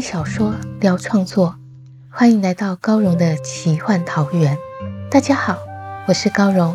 [0.00, 1.56] 听小说聊创作，
[2.08, 4.56] 欢迎来到高荣的奇幻桃源。
[5.10, 5.58] 大家好，
[6.08, 6.74] 我是高荣，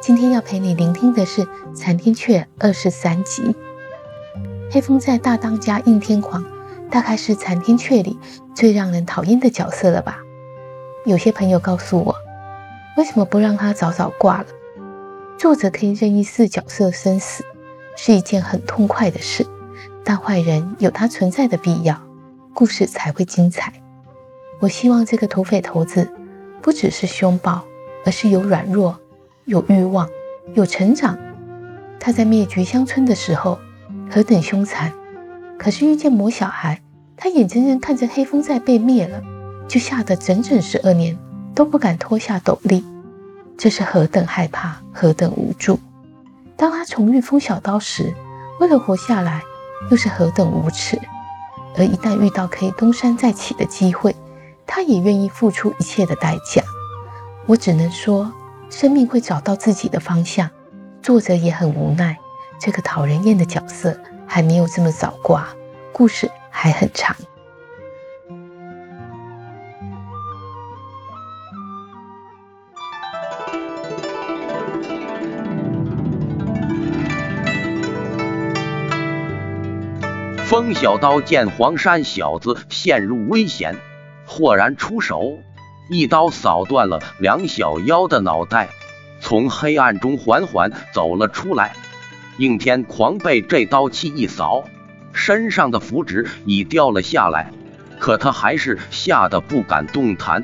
[0.00, 3.54] 今天要陪你聆听的是《残天阙》二十三集。
[4.72, 6.44] 黑风寨大当家应天狂，
[6.90, 8.18] 大概是《残天阙》里
[8.56, 10.18] 最让人讨厌的角色了吧？
[11.06, 12.12] 有些朋友告诉我，
[12.96, 14.46] 为什么不让他早早挂了？
[15.38, 17.44] 作者可以任意四角色生死，
[17.96, 19.46] 是一件很痛快的事，
[20.04, 22.07] 但坏人有他存在的必要。
[22.58, 23.72] 故事才会精彩。
[24.58, 26.10] 我希望这个土匪头子
[26.60, 27.62] 不只是凶暴，
[28.04, 28.98] 而是有软弱、
[29.44, 30.08] 有欲望、
[30.54, 31.16] 有成长。
[32.00, 33.60] 他在灭绝乡村的时候
[34.10, 34.92] 何等凶残，
[35.56, 36.82] 可是遇见魔小孩，
[37.16, 39.22] 他眼睁睁看着黑风寨被灭了，
[39.68, 41.16] 就吓得整整十二年
[41.54, 42.84] 都不敢脱下斗笠。
[43.56, 45.78] 这是何等害怕，何等无助。
[46.56, 48.12] 当他重遇风小刀时，
[48.58, 49.42] 为了活下来，
[49.92, 51.00] 又是何等无耻。
[51.78, 54.14] 而一旦遇到可以东山再起的机会，
[54.66, 56.62] 他也愿意付出一切的代价。
[57.46, 58.32] 我只能说，
[58.68, 60.50] 生命会找到自己的方向。
[61.00, 62.18] 作者也很无奈，
[62.60, 65.48] 这个讨人厌的角色还没有这么早挂，
[65.92, 67.14] 故事还很长。
[80.58, 83.76] 风小刀见黄山小子陷入危险，
[84.26, 85.38] 豁然出手，
[85.88, 88.68] 一刀扫断了梁小妖的脑袋，
[89.20, 91.76] 从黑暗中缓缓走了出来。
[92.38, 94.64] 应天狂被这刀气一扫，
[95.12, 97.52] 身上的符纸已掉了下来，
[98.00, 100.42] 可他还是吓得不敢动弹。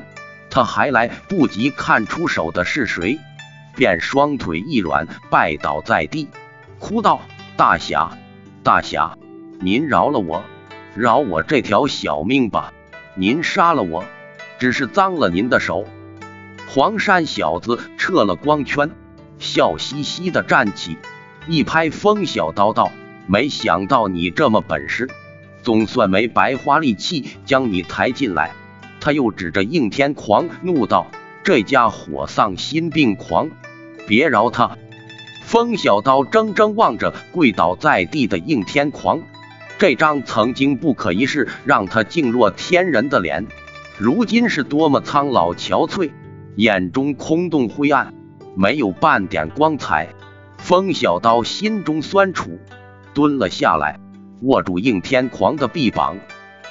[0.49, 3.19] 他还来不及看出手的是谁，
[3.75, 6.29] 便双腿一软，拜倒在地，
[6.79, 7.21] 哭道
[7.59, 8.17] ：“大侠，
[8.63, 9.19] 大侠！”
[9.65, 10.45] 您饶了我，
[10.95, 12.75] 饶我这条小命吧！
[13.15, 14.05] 您杀了我，
[14.59, 15.87] 只是脏了您的手。
[16.69, 18.91] 黄山小子撤了光圈，
[19.39, 20.99] 笑嘻嘻的站起，
[21.49, 22.93] 一拍风小刀道
[23.27, 25.09] ：“没想到你这么本事，
[25.63, 28.53] 总算没白花力气将你抬进来。”
[29.01, 31.07] 他又指着应天狂怒道
[31.43, 33.49] ：“这家伙丧心病狂，
[34.07, 34.77] 别饶他！”
[35.43, 39.23] 风小刀怔怔望着跪倒在地的应天狂。
[39.79, 43.47] 这张曾经不可一世、让他敬若天人的脸，
[43.99, 46.11] 如今是多么苍老憔悴，
[46.57, 48.15] 眼中空洞灰暗，
[48.55, 50.09] 没有半点光彩。
[50.59, 52.59] 风小刀心中酸楚，
[53.13, 53.99] 蹲了下来，
[54.43, 56.17] 握住应天狂的臂膀，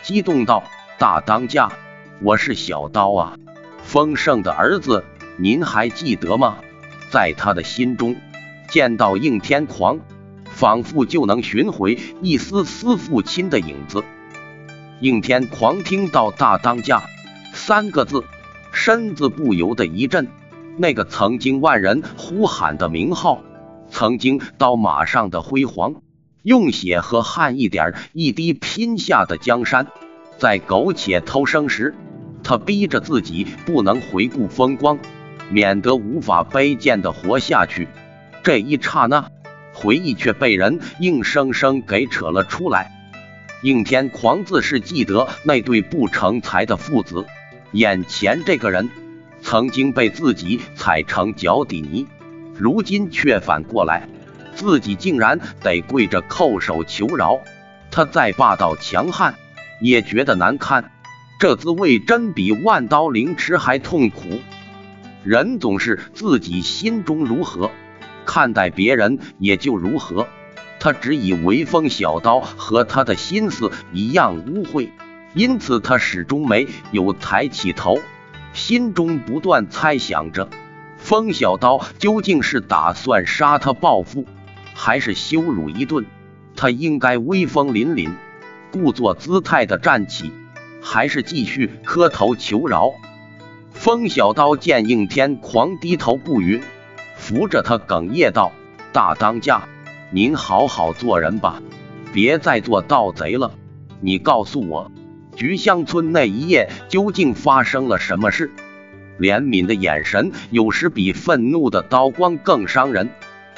[0.01, 0.63] 激动道
[0.97, 1.71] ：“大当家，
[2.21, 3.37] 我是小刀啊，
[3.83, 5.03] 丰盛的儿子，
[5.37, 6.57] 您还记得吗？”
[7.11, 8.15] 在他的心中，
[8.69, 9.99] 见到应天狂。
[10.63, 14.01] 仿佛就能寻回一丝丝父亲的影子。
[15.01, 17.03] 应天狂听到“大当家”
[17.51, 18.23] 三个字，
[18.71, 20.25] 身子不由得一震。
[20.77, 23.41] 那个曾经万人呼喊的名号，
[23.89, 25.95] 曾经刀马上的辉煌，
[26.43, 29.87] 用血和汗一点一滴拼下的江山，
[30.37, 31.93] 在苟且偷生时，
[32.41, 34.97] 他逼着自己不能回顾风光，
[35.49, 37.89] 免得无法卑贱的活下去。
[38.41, 39.29] 这一刹那。
[39.73, 42.91] 回忆却被人硬生生给扯了出来。
[43.63, 47.25] 应天狂自是记得那对不成才的父子，
[47.71, 48.89] 眼前这个人
[49.41, 52.05] 曾经被自己踩成脚底泥，
[52.53, 54.07] 如今却反过来，
[54.53, 57.39] 自己竟然得跪着叩首求饶。
[57.89, 59.35] 他再霸道强悍，
[59.79, 60.91] 也觉得难堪，
[61.39, 64.41] 这滋味真比万刀凌迟还痛苦。
[65.23, 67.71] 人总是自己心中如何。
[68.25, 70.27] 看待别人也就如何，
[70.79, 74.89] 他只以为风小刀和他的心思一样污秽，
[75.33, 77.99] 因此他始终没有抬起头，
[78.53, 80.49] 心中不断猜想着：
[80.97, 84.25] 风小刀究竟是打算杀他报复，
[84.73, 86.05] 还是羞辱一顿？
[86.55, 88.11] 他应该威风凛凛、
[88.71, 90.31] 故作姿态的站起，
[90.81, 92.91] 还是继续磕头求饶？
[93.71, 96.61] 风小刀见应天狂低头不语，
[97.23, 98.51] 扶着他哽咽道
[98.91, 99.63] ：“大当家，
[100.11, 101.63] 您好好做人吧，
[102.11, 103.53] 别再做盗贼了。
[104.01, 104.91] 你告诉我，
[105.33, 108.51] 菊香村那一夜究竟发生了什么事？”
[109.17, 113.09] 怜悯的眼神有时比愤怒的刀光更伤人。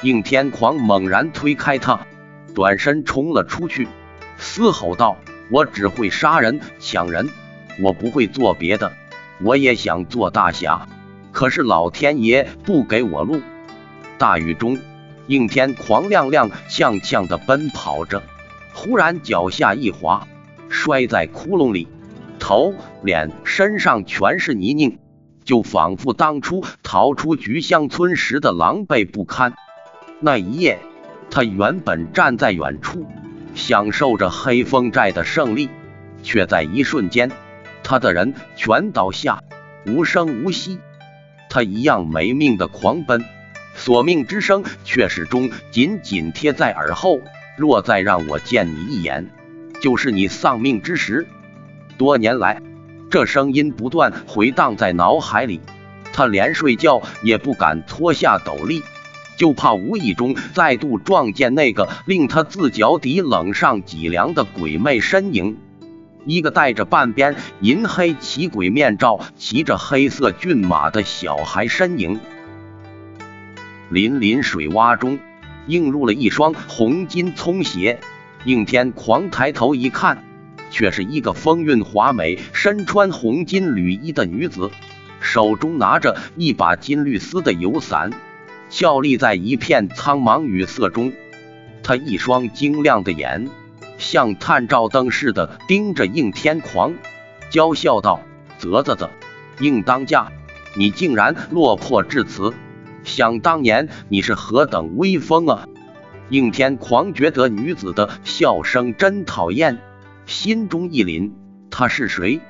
[0.02, 2.06] 应天狂猛然推开他，
[2.54, 3.88] 转身冲了出去，
[4.38, 5.16] 嘶吼道
[5.50, 7.28] ：“我只会杀人抢人，
[7.82, 8.92] 我不会做别的。
[9.42, 10.86] 我也想做大侠，
[11.32, 13.40] 可是老天爷不给我路。”
[14.18, 14.78] 大雨中，
[15.26, 18.22] 应天狂踉踉跄跄地奔跑着，
[18.72, 20.26] 忽然脚下一滑，
[20.68, 21.88] 摔在窟窿里，
[22.38, 24.98] 头、脸、身上全是泥泞。
[25.44, 29.54] 就仿佛当初逃出菊香村时的狼狈不堪。
[30.18, 30.80] 那一夜，
[31.30, 33.06] 他原本站在远处，
[33.54, 35.70] 享受着黑风寨的胜利，
[36.24, 37.30] 却在一瞬间，
[37.84, 39.44] 他的人全倒下，
[39.86, 40.80] 无声无息。
[41.48, 43.24] 他一样没命的狂奔，
[43.76, 47.20] 索命之声却始终紧紧贴在耳后。
[47.56, 49.30] 若再让我见你一眼，
[49.80, 51.26] 就是你丧命之时。
[51.96, 52.60] 多年来。
[53.08, 55.60] 这声音不断回荡在脑海里，
[56.12, 58.82] 他连睡觉也不敢脱下斗笠，
[59.36, 65.56] 就怕无意中再度撞见那个令他自脚底冷上脊梁的鬼魅身影。
[66.24, 72.18] 一个戴着半边银黑奇鬼面罩、骑着黑色骏马的小孩身影。
[73.90, 75.18] 粼粼水洼中
[75.66, 78.00] 映入了一双红金葱鞋。
[78.44, 80.22] 应天狂抬头一看。
[80.68, 84.70] 却是一个风韵华美、身穿红金缕衣的女子，
[85.20, 88.10] 手中拿着一把金绿丝的油伞，
[88.68, 91.12] 俏立在一片苍茫雨色中。
[91.82, 93.48] 她一双晶亮的眼，
[93.96, 96.94] 像探照灯似的盯着应天狂，
[97.48, 98.20] 娇笑道
[98.58, 99.08] ：“啧啧啧，
[99.60, 100.30] 应当家，
[100.76, 102.52] 你竟然落魄至此！
[103.06, 105.66] 想当年你是何等威风啊！”
[106.28, 109.78] 应天狂觉得女子的笑声真讨厌。
[110.26, 111.30] 心中一凛，
[111.70, 112.40] 他是谁？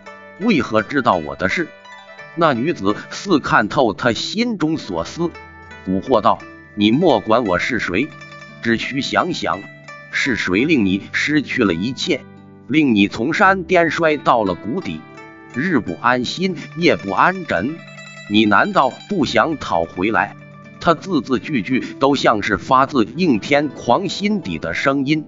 [0.40, 1.68] 为何知道我的事？
[2.34, 5.30] 那女子似看透他心中所思，
[5.86, 6.38] 蛊惑道
[6.74, 8.08] ：“你莫管我是谁，
[8.62, 9.60] 只需想想，
[10.10, 12.22] 是谁令你失去了一切，
[12.66, 15.00] 令你从山巅摔到了谷底，
[15.54, 17.76] 日不安心，夜不安枕？
[18.30, 20.34] 你难道不想讨回来？”
[20.86, 25.26] 他字字句句都像是发自应天狂心底的声音。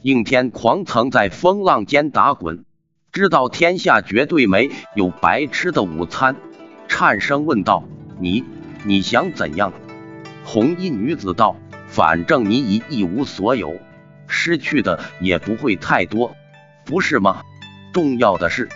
[0.00, 2.64] 应天狂曾在风浪间打滚，
[3.12, 6.36] 知道天下绝对没有白吃的午餐，
[6.88, 7.84] 颤声问道
[8.18, 8.44] ：“你
[8.84, 9.74] 你想怎样？”
[10.42, 11.56] 红衣女子道
[11.86, 13.76] ：“反正你已一无所有，
[14.26, 16.34] 失去的也不会太多，
[16.86, 17.42] 不是吗？
[17.92, 18.70] 重要的是，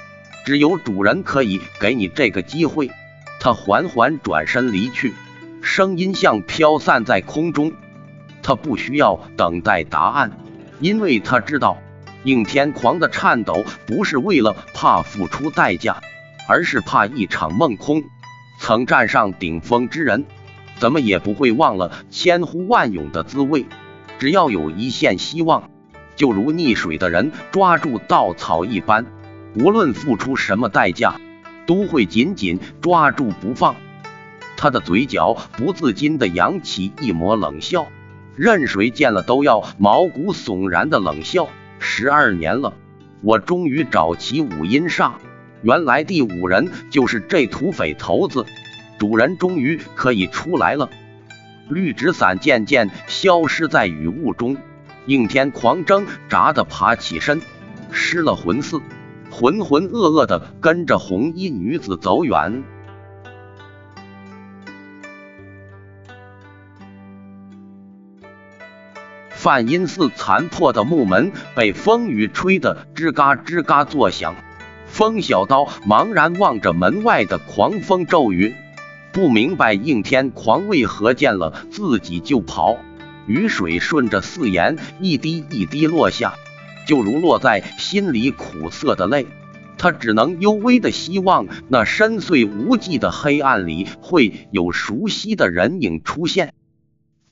[0.45, 2.91] 只有主人可以给你这个机会。”
[3.41, 5.15] 他缓缓转身离去，
[5.63, 7.73] 声音像飘散在空中。
[8.43, 10.33] 他不需要等待答案。
[10.81, 11.79] 因为他知道，
[12.25, 16.01] 应天狂的颤抖不是为了怕付出代价，
[16.49, 18.03] 而是怕一场梦空。
[18.59, 20.25] 曾站上顶峰之人，
[20.79, 23.65] 怎么也不会忘了千呼万涌的滋味。
[24.19, 25.71] 只要有一线希望，
[26.17, 29.07] 就如溺水的人抓住稻草一般，
[29.55, 31.21] 无论付出什么代价，
[31.65, 33.77] 都会紧紧抓住不放。
[34.63, 37.89] 他的嘴角不自禁地扬起一抹冷笑。
[38.37, 41.49] 任谁见了都要毛骨悚然的冷笑。
[41.81, 42.73] 十二年了，
[43.23, 45.15] 我终于找齐五阴煞，
[45.63, 48.47] 原来第五人就是这土匪头子。
[49.01, 50.89] 主人终于可以出来了。
[51.69, 54.57] 绿纸伞渐渐消失在雨雾中，
[55.07, 57.43] 应天狂挣扎的爬起身，
[57.91, 58.81] 失了魂似，
[59.29, 62.63] 浑浑噩噩的跟着红衣女子走远。
[69.43, 74.37] 梵音寺残破的木门被风雨吹得吱嘎吱嘎作响。
[74.87, 78.55] 风小刀茫然望着门外的狂风骤雨，
[79.13, 82.77] 不明白应天狂为何见了自己就跑。
[83.27, 86.35] 雨水顺着四檐一滴一滴落下，
[86.87, 89.27] 就如落在心里苦涩的泪。
[89.77, 96.55] 他只能幽微的希望，那深邃无际的黑暗里会有熟悉的人影出现。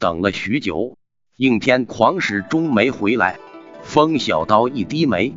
[0.00, 0.96] 等了许久。
[1.40, 3.38] 应天狂始终没回来，
[3.82, 5.34] 风小刀一低眉，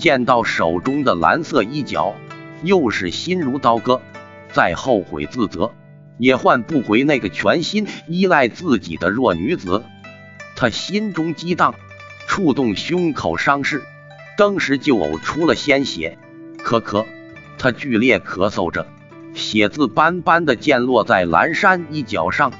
[0.00, 2.16] 见到手中的蓝色衣角，
[2.64, 4.00] 又是心如刀割。
[4.52, 5.70] 再后悔自责，
[6.18, 9.84] 也换不回那个全心依赖自己的弱女子。
[10.56, 11.76] 他心中激荡，
[12.26, 13.84] 触动胸口伤势，
[14.36, 16.18] 当时就呕出了鲜血。
[16.64, 17.06] 咳咳，
[17.58, 18.88] 他剧烈咳嗽着，
[19.34, 22.52] 血渍斑斑的溅落在蓝山衣角上，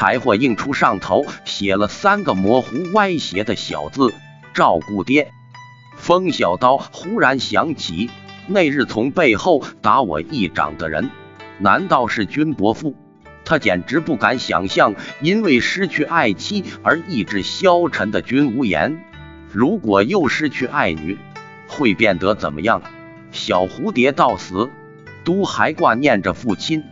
[0.00, 4.14] 柴火映出上头写了三个模糊歪斜的小字
[4.54, 5.30] ：“照顾爹。”
[5.94, 8.08] 风小刀忽然想起，
[8.46, 11.10] 那日从背后打我一掌的人，
[11.58, 12.96] 难道是君伯父？
[13.44, 19.04] 他简直不敢想象，因为失去爱妻而意志消沉的君无言，
[19.52, 21.18] 如果又失去爱女，
[21.68, 22.80] 会变得怎么样？
[23.32, 24.70] 小蝴蝶到死，
[25.24, 26.84] 都还挂念着父亲。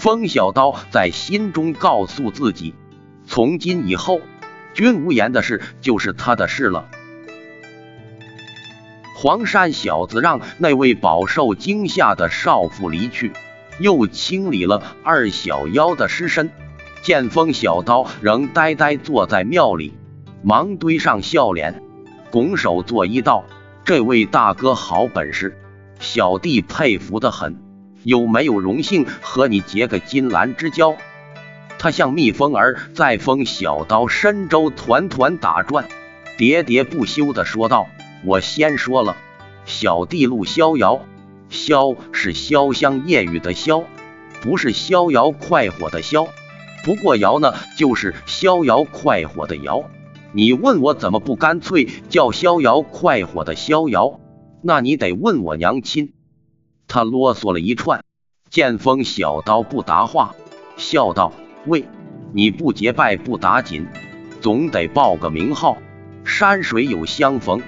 [0.00, 2.74] 风小刀在心中告诉自己，
[3.26, 4.22] 从今以后，
[4.72, 6.88] 君无言的事就是他的事了。
[9.14, 13.32] 黄山小子让那位饱受惊吓的少妇离去。
[13.78, 16.50] 又清理了二小妖的尸身，
[17.02, 19.92] 见风小刀仍呆呆坐在庙里，
[20.42, 21.82] 忙堆上笑脸，
[22.30, 23.44] 拱手作揖道
[23.84, 25.58] ：“这位大哥好本事，
[25.98, 27.69] 小弟佩服的很。
[28.04, 30.96] 有没有荣幸和你结个金兰之交？”
[31.78, 35.86] 他像蜜蜂儿在风小刀身周团团打转，
[36.36, 37.88] 喋喋不休地说道
[38.24, 39.16] ：“我先说了，
[39.64, 41.00] 小弟陆逍遥。”
[41.48, 43.82] 萧是潇湘夜雨的萧，
[44.40, 46.28] 不是逍遥快活的逍。
[46.84, 49.82] 不过遥呢，就是逍遥快活的遥。
[50.32, 54.20] 你问我怎么不干脆叫逍遥快活的逍遥？
[54.62, 56.12] 那你得问我娘亲。
[56.92, 58.02] 他啰嗦了一串，
[58.50, 60.34] 剑锋小刀不答话，
[60.76, 61.32] 笑道
[61.64, 61.84] ：“喂，
[62.32, 63.86] 你不结拜不打紧，
[64.40, 65.78] 总得报个名号。
[66.24, 67.62] 山水有相逢，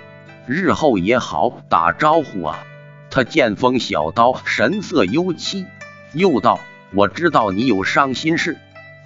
[0.49, 2.59] 日后也好打招呼啊。”
[3.13, 5.67] 他剑锋小刀神色忧戚，
[6.15, 6.59] 又道
[6.93, 8.59] ：“我知道你有伤心事，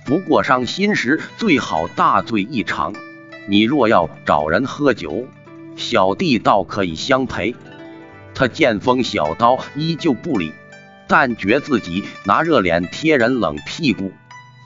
[0.06, 2.94] 不过伤心时最好大醉一场。
[3.48, 5.26] 你若要找人喝酒，
[5.76, 7.54] 小弟倒可以相陪。”
[8.38, 10.52] 他剑锋小刀依旧不理，
[11.08, 14.12] 但觉自己拿热脸贴人冷屁股，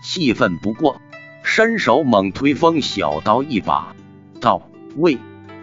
[0.02, 1.00] 气愤不过，
[1.44, 3.94] 伸手猛推风小刀一把，
[4.40, 5.16] 道：“喂，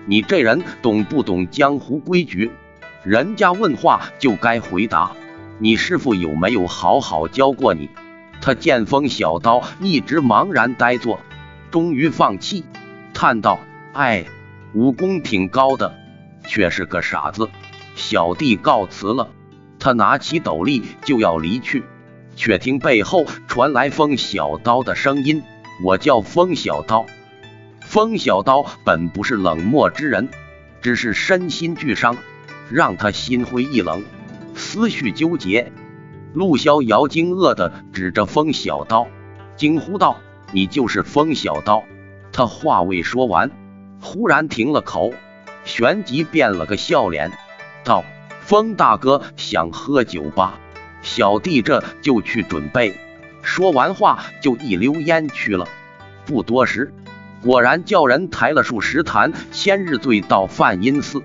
[0.06, 2.50] 你这人懂不懂江湖规矩？”
[3.04, 5.12] 人家问话就该回答，
[5.60, 7.90] 你师傅有没有好好教过你？
[8.40, 11.20] 他剑锋小刀一直茫然呆坐，
[11.72, 12.64] 终于放弃，
[13.14, 13.60] 叹道
[13.92, 14.26] ：“哎，
[14.74, 15.94] 武功挺高的，
[16.46, 17.50] 却是个傻子。
[17.98, 19.32] 小弟告辞了。”
[19.80, 21.84] 他拿起斗笠就要离去，
[22.38, 25.44] 却听背后传来风小刀的声音
[25.84, 27.06] ：“我叫风小刀。”
[27.86, 30.30] 风小刀本不是冷漠之人，
[30.82, 32.16] 只是身心俱伤。
[32.70, 34.04] 让他心灰意冷，
[34.54, 35.72] 思绪纠结。
[36.34, 39.08] 陆逍遥惊愕地指着风小刀，
[39.56, 40.18] 惊呼道
[40.52, 41.84] ：“你就是风小刀！”
[42.34, 43.52] 他话未说完，
[44.02, 45.14] 忽然停了口，
[45.64, 47.32] 旋即变了个笑脸，
[47.88, 48.04] 道
[48.46, 50.60] ：“风大哥想喝酒吧？
[51.02, 52.94] 小弟这就去准备。”
[53.42, 55.66] 说完话就一溜烟去了。
[56.26, 56.94] 不多时，
[57.42, 61.24] 果然叫人抬了数十坛千日醉到梵音寺。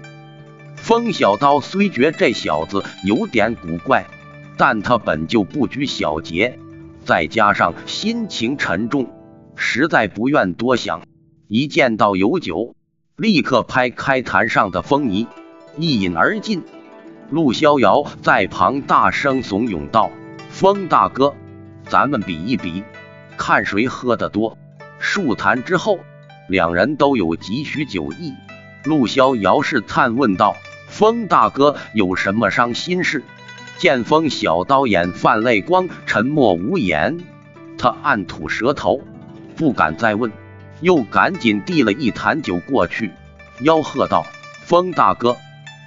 [0.77, 4.07] 风小刀虽觉这小子有点古怪，
[4.57, 6.59] 但他本就不拘小节，
[7.05, 9.11] 再加上心情沉重，
[9.57, 11.03] 实在不愿多想。
[11.49, 12.77] 一见到有酒，
[13.17, 15.27] 立刻拍开坛上的风泥，
[15.77, 16.63] 一饮而尽。
[17.31, 20.11] 陆逍遥在旁大声怂恿道
[20.51, 21.35] ：“风大哥，
[21.89, 22.85] 咱们比一比，
[23.37, 24.59] 看谁喝得多。”
[24.99, 25.99] 数坛之后，
[26.49, 28.35] 两人都有几许酒意。
[28.85, 30.57] 陆逍遥试探问道。
[30.89, 33.25] 风大哥有什么伤心事？
[33.79, 37.19] 见风小刀眼泛泪光，沉默无言。
[37.79, 39.01] 他暗吐舌头，
[39.57, 40.31] 不敢再问，
[40.83, 43.11] 又赶紧递了一坛酒过去，
[43.61, 44.27] 吆喝道
[44.67, 45.39] ：“风大哥，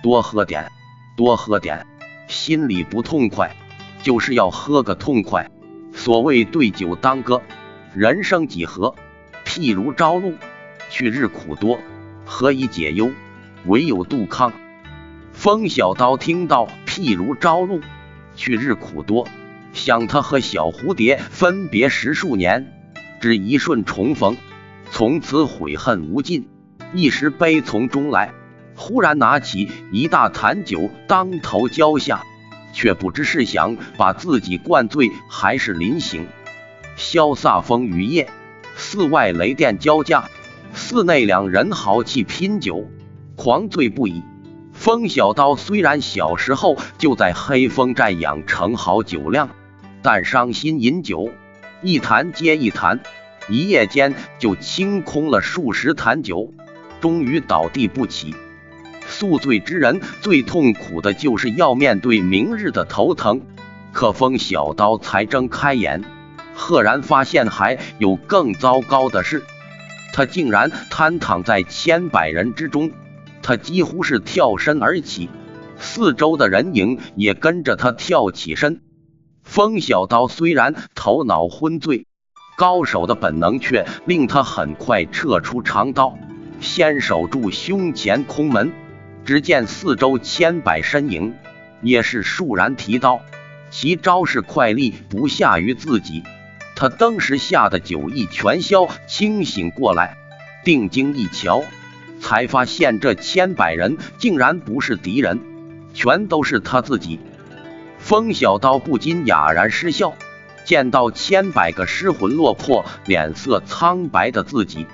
[0.05, 0.71] 多喝点，
[1.17, 1.83] 多喝点。
[2.27, 3.55] 心里不痛快，
[4.03, 5.49] 就是要喝个痛快。
[5.93, 7.41] 所谓对酒当歌，
[7.95, 8.93] 人生几何？
[9.47, 10.35] 譬如朝露，
[10.91, 11.79] 去日苦多，
[12.23, 13.09] 何以解忧？
[13.65, 14.53] 唯有杜康。”
[15.33, 17.81] 风小刀听到“譬如朝露，
[18.35, 19.27] 去日苦多”，
[19.73, 24.37] 想他和小蝴蝶分别十数年，只一瞬重逢，
[24.91, 26.47] 从此悔恨无尽，
[26.93, 28.31] 一时悲从中来。
[28.75, 32.23] 忽然拿起一大坛酒当头浇下，
[32.73, 36.27] 却不知是想把自己灌醉，还是临醒。
[36.97, 38.29] 潇洒风雨夜，
[38.75, 40.29] 寺外雷电交加，
[40.73, 42.89] 寺内两人豪气拼酒，
[43.35, 44.23] 狂醉不已。
[44.73, 49.49] 风小刀虽然小时候就在黑风寨养成好酒量，
[50.01, 51.31] 但伤心饮酒，
[51.81, 52.99] 一坛接一坛，
[53.47, 56.53] 一夜间就清空了数十坛酒，
[56.99, 58.35] 终于倒地不起。
[59.07, 63.41] 宿醉之人最痛苦的就是要面对明日的头疼。
[63.93, 66.03] 可风小刀才睁开眼，
[66.53, 69.41] 赫然发现还有更糟糕的事，
[70.13, 72.91] 他竟然瘫躺在千百人之中。
[73.41, 75.29] 他几乎是跳身而起，
[75.77, 78.81] 四周的人影也跟着他跳起身。
[79.43, 82.07] 风小刀虽然头脑昏醉，
[82.57, 86.17] 高手的本能却令他很快撤出长刀，
[86.59, 88.73] 先守住胸前空门。
[89.25, 91.33] 只见四周千百身影
[91.81, 93.21] 也是倏然提刀，
[93.71, 96.23] 其招式快力不下于自己。
[96.75, 100.15] 他当时吓得酒意全消，清醒过来，
[100.63, 101.63] 定睛一瞧，
[102.21, 105.39] 才发现这千百人竟然不是敌人，
[105.93, 107.19] 全都是他自己。
[107.97, 110.13] 风小刀不禁哑然失笑，
[110.65, 114.85] 见到千百个失魂落魄、脸色苍白的自己，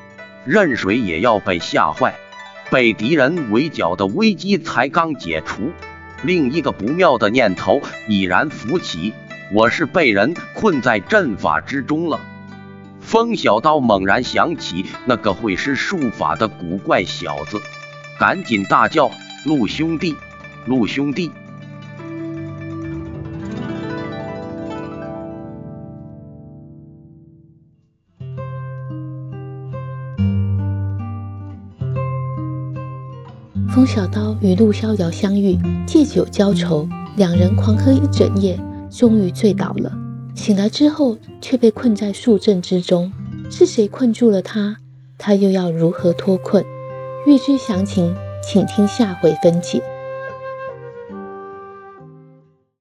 [0.46, 2.16] 任谁也要被吓坏。
[2.72, 5.74] 被敌人围剿的危机才刚解除，
[6.24, 9.12] 另一个不妙的念头已然浮起：
[9.54, 12.22] 我是被人困在阵法之中了。
[13.02, 17.60] 风小刀猛然想起那个会施术法的古怪小子，
[18.18, 19.12] 赶紧大叫
[19.44, 20.16] ：“陆兄弟，
[20.66, 21.30] 陆兄弟！”
[33.82, 35.58] 风小刀与陆逍遥相遇，
[35.88, 38.56] 借酒浇愁，两人狂喝一整夜，
[38.92, 39.92] 终于醉倒了。
[40.36, 43.12] 醒来之后，却被困在树阵之中。
[43.50, 44.78] 是谁困住了他？
[45.18, 46.64] 他又要如何脱困？
[47.26, 48.16] 欲知详情，
[48.48, 49.82] 请听下回分解。